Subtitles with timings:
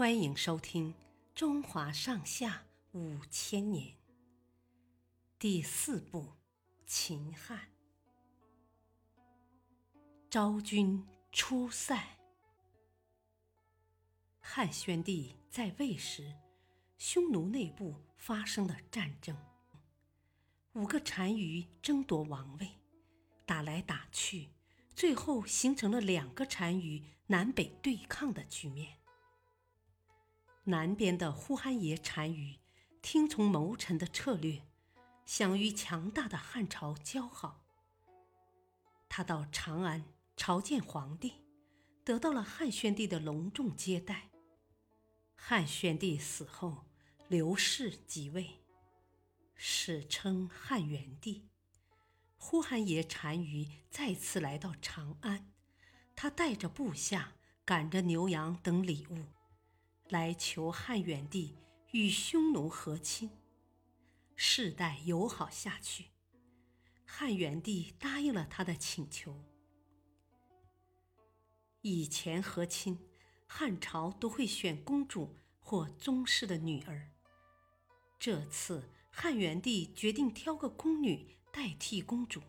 [0.00, 0.94] 欢迎收听
[1.34, 2.62] 《中华上下
[2.92, 3.88] 五千年》
[5.38, 6.22] 第四部
[6.86, 7.58] 《秦汉》。
[10.30, 12.16] 昭君出塞。
[14.40, 16.34] 汉宣帝在位时，
[16.96, 19.36] 匈奴内部发生了战争，
[20.72, 22.70] 五个单于争夺王位，
[23.44, 24.48] 打来打去，
[24.96, 28.96] 最后形成了两个单于南北对抗的局面。
[30.64, 32.58] 南边的呼韩邪单于
[33.00, 34.62] 听从谋臣的策略，
[35.24, 37.62] 想与强大的汉朝交好。
[39.08, 40.04] 他到长安
[40.36, 41.34] 朝见皇帝，
[42.04, 44.30] 得到了汉宣帝的隆重接待。
[45.34, 46.84] 汉宣帝死后，
[47.28, 48.60] 刘氏即位，
[49.54, 51.48] 史称汉元帝。
[52.36, 55.50] 呼韩邪单于再次来到长安，
[56.14, 57.32] 他带着部下，
[57.64, 59.24] 赶着牛羊等礼物。
[60.10, 61.56] 来求汉元帝
[61.92, 63.30] 与匈奴和亲，
[64.34, 66.06] 世代友好下去。
[67.06, 69.44] 汉元帝答应了他的请求。
[71.82, 72.98] 以前和亲，
[73.46, 77.10] 汉朝都会选公主或宗室的女儿。
[78.18, 82.42] 这次汉元帝决定挑个宫女代替公主。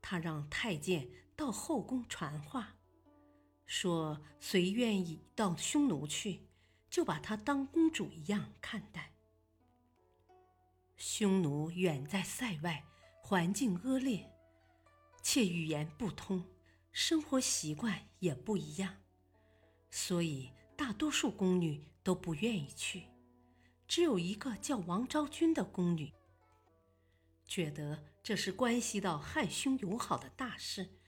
[0.00, 2.76] 他让太监到后宫传话。
[3.66, 6.46] 说谁愿意到匈奴去，
[6.90, 9.14] 就把她当公主一样看待。
[10.96, 12.84] 匈奴远在塞外，
[13.22, 14.30] 环境恶劣，
[15.22, 16.44] 且语言不通，
[16.92, 18.96] 生活习惯也不一样，
[19.90, 23.04] 所以大多数宫女都不愿意去。
[23.88, 26.12] 只有一个叫王昭君的宫女，
[27.46, 31.01] 觉得这是关系到汉匈友好的大事。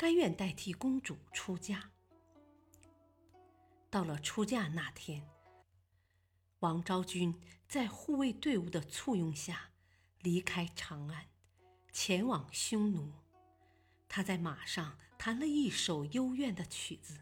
[0.00, 1.90] 甘愿代替公主出嫁。
[3.90, 5.28] 到了出嫁那天，
[6.60, 9.72] 王昭君在护卫队伍的簇拥下
[10.22, 11.26] 离开长安，
[11.92, 13.12] 前往匈奴。
[14.08, 17.20] 她在马上弹了一首幽怨的曲子，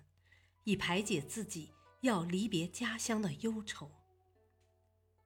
[0.63, 3.91] 以排解自己要离别家乡的忧愁。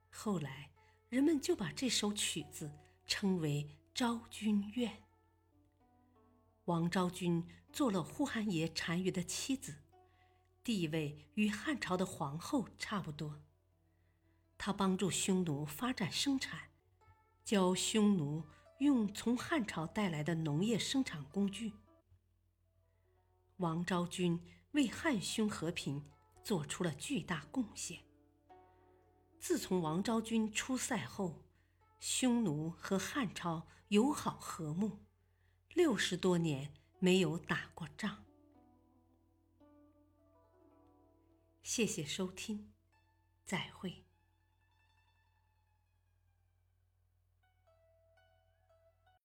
[0.08, 0.70] 后来，
[1.10, 2.72] 人们就把这首曲子
[3.06, 4.90] 称为《昭君怨》。
[6.66, 9.74] 王昭君做了呼韩邪单于的妻子，
[10.62, 13.42] 地位与汉朝的皇后差不多。
[14.56, 16.70] 她帮助匈奴发展生产，
[17.44, 18.44] 教匈奴
[18.78, 21.72] 用从汉朝带来的农业生产工具。
[23.56, 24.40] 王昭君
[24.70, 26.04] 为汉匈和平
[26.44, 28.04] 做出了巨大贡献。
[29.40, 31.42] 自从王昭君出塞后，
[31.98, 35.00] 匈奴和汉朝友好和睦。
[35.74, 38.24] 六十多年没有打过仗。
[41.62, 42.72] 谢谢收听，
[43.44, 44.04] 再会。